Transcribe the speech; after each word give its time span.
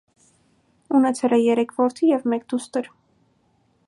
Ունեցել 0.99 1.35
է 1.37 1.39
երեք 1.41 1.75
որդի 1.83 2.09
և 2.13 2.25
մեկ 2.33 2.47
դուստր։ 2.55 2.93